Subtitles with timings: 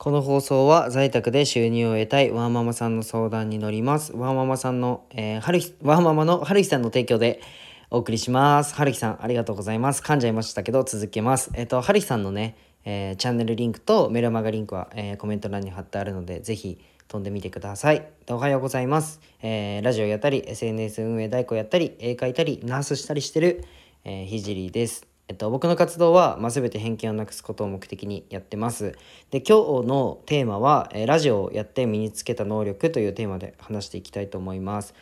[0.00, 4.16] この放送は在宅で収入を得たいワーママさんの相談に乗ります。
[4.16, 7.42] ワーママさんの、えー、はる、ワーママのはるひさんの提供で
[7.90, 8.74] お送りします。
[8.74, 10.00] はるひさん、ありがとうございます。
[10.00, 11.50] 噛んじゃいましたけど、続けます。
[11.52, 12.56] えっ、と、はるひさんのね、
[12.86, 18.08] えーチャンネルリンクとメルマガリンクは、えーコメント欄に貼ってあるので、ぜひ飛んでみてください。
[18.30, 19.20] おはようございます。
[19.42, 23.66] えーラジオやったり、SNS 運営代行やったり、絵描いたり、ナースしたりしてる、
[24.04, 25.09] えーひじりです。
[25.30, 28.98] えっと、僕の活動は、まあ、全て偏見をなくすことを目的にやってます。
[29.30, 34.92] で今日のテーマは、えラジオをやって身につけた能力というテーマで話していきたいと思います。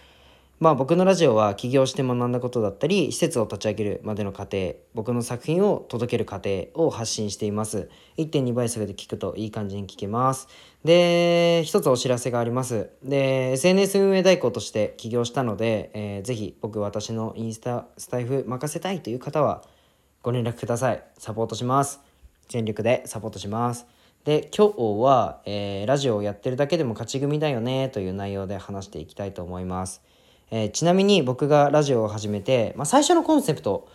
[0.60, 10.48] まあ僕のラジオは起業して学んだことだったり施設を立ち上げるまでの過程僕の作品を届ける過程を発信しています1.2倍速で聞くといい感じに聞けます
[10.82, 19.62] で一つお知らせがありますで SNS 運営代行として起業したので、えーぜひ僕私のインスタスタイフ任せたいという方は
[20.28, 21.02] ご連絡ください。
[21.16, 22.00] サポートします。
[22.50, 23.86] 全力でサポートします。
[24.26, 30.02] で今日は、えーラジオをやってるだけでも勝ち組だよねという内容で話していきたいと思います、
[30.50, 33.88] えーちなみに僕がラジオを始めて、まあ、最初のコンセプト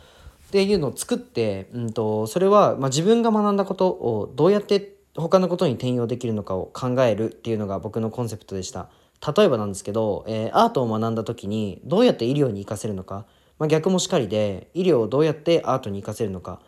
[0.48, 8.90] っていうのを作って、うん、とそれは、まあ、自分が学んだことをどうやって他のことに転用できるのかを考えるっていうのが僕のコンセプトでした。
[9.38, 13.28] 例えばなんですけど、えーアートを学んだ時にどうやって医療に生かせるのか、
[13.60, 16.62] まあ、逆もしかりで医療をどうやってアートに生かせるのか、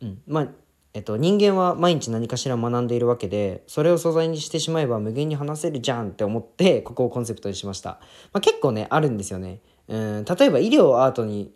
[0.00, 0.22] うん。
[0.26, 0.48] まあ
[0.94, 7.98] えっと、人間は毎日何かしら学んでいるわけでそれを素材にしてしまえば無限に話せるじゃんって思ってここをコンセプトにしました、
[8.32, 9.60] まあ、結構ねあるんですよね。
[9.88, 10.24] うん。
[10.24, 11.52] 例えば医療をアートに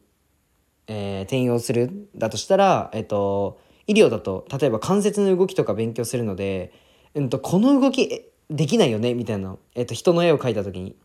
[0.88, 6.72] えー転用するだとしたら、えっと、医療だと例えば関節の動きとか勉強するので、
[7.14, 9.14] うん、とこの動きできないよね？
[9.14, 10.96] みたいな、えっと、人の絵を描いた時に。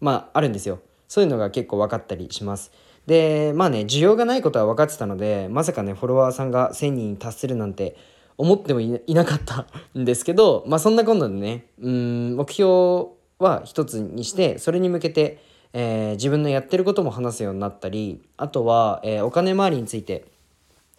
[0.00, 0.80] まああるんですよ。
[1.12, 2.72] そういうのが結構分かったりします
[3.06, 7.98] でまあね需要がないことは分かってたのでまさかねフォロワーさんが1,000人に達するなんて
[8.38, 20.24] 思ってもいなかったんですけどまあそんなこんなでねうん目標は一つにしてそれに向けて、えー自分のやってることも話すようになったりあとは、えーお金回りについて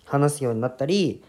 [0.06, 1.24] 話すようになったり、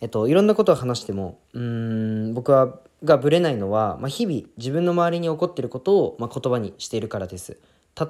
[0.00, 7.58] えっと、いろんなことを話してもうん僕はがぶれないのは、まあ、日々自分の周りに起こってることを、まあ、言葉にしているからです。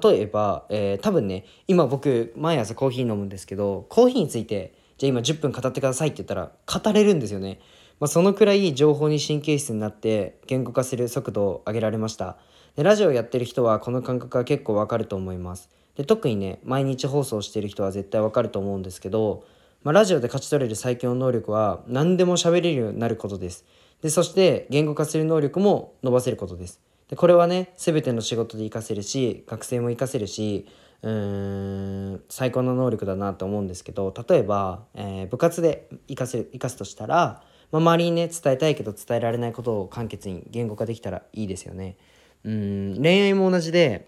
[0.01, 7.59] 例えば、えー多分ね今僕毎朝コーヒー飲むんですけどコーヒーについてじゃあ今10分語ってくださいって言ったら語れるんですよね。
[7.99, 12.37] まあ、そのくらい情報に神経質になって言語化する速度を上げられました。
[12.75, 15.69] でラジオやってる人はこの感覚は結構わかると思います。
[15.95, 19.43] で特にね毎日放送してる人は絶対わかると思うんですけど、
[19.83, 23.65] まあ、ラジオで勝ち取れる最強の能力は何でも喋れるようになることです。
[24.01, 26.79] でそして言語化する能力も伸ばせることです。
[27.11, 30.65] でこれはね全ての仕事で活かせるし学生も活かせるし
[31.03, 41.97] うーん最高の能力だなと思うんですけど例えば、えー部活で活かせ活かすとしたら、まあ、周りにね伝えたいけど伝えられないことを簡潔に言語化できたらいいですよね。
[42.45, 44.07] うん恋愛も同じで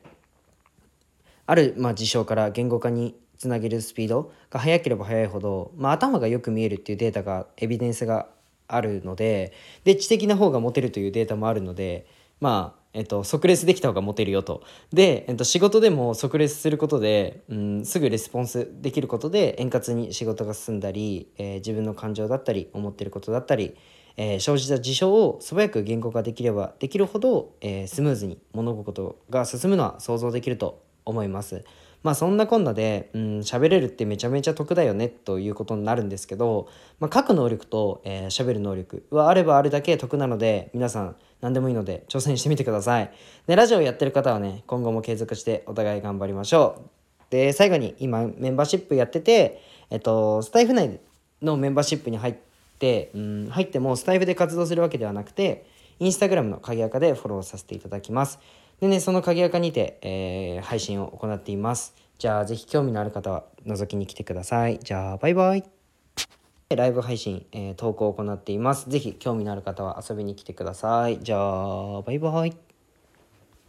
[1.45, 8.27] ある、まあ、事象から言語化につなげるスピードが速ければ速いほど、まあ、頭がよく見えるっていうデータがエビデンスが
[8.69, 9.51] あるので
[9.83, 12.07] で知的な方がモテるというデータもあるので
[12.43, 14.63] まあえっと、即レスできた方がモテるよと。
[14.91, 23.77] で、えっと、仕事でも即レスすることで、うん、すぐレスポンスできることで円滑に仕事が進んだり、えー自分の感情だったり思ってることだったり、
[24.17, 31.63] えー生じた事象を素早く言語化できればできるほど、えースムーズに物事が進むのは想像できると思います。
[32.03, 36.67] まあそんなこんなでうん喋れるってめちゃめちゃ得だよねということになるんですけど、
[36.99, 43.11] まあ、書く能力と喋、えー喋る能力はあればあるだけ得なので皆さん何でもいいので挑戦してみてください。
[43.47, 46.89] でラジオやってる方はね今後も継続してお互い頑張りましょう。
[47.29, 50.99] で最後に今メンバーシップやってて、えっと、スタイフ内
[51.41, 52.35] のメンバーシップに入っ
[52.79, 55.65] て、うん、入ってもスタイフで活動するわけではなくて
[55.99, 58.39] インスタグラムの鍵垢でフォローさせていただきます。
[58.83, 61.95] でね、その鍵垢にて、えー配信を行っています。
[62.17, 64.77] じゃあ、ぜひ興味のある方は覗きに来てください。
[64.79, 65.63] じゃあ、バイバイ。
[66.67, 68.89] ライブ配信、えー投稿を行っています。
[68.89, 71.19] ぜひ興味のある方は遊びに来てください。
[71.21, 72.72] じゃあ、バイバイ。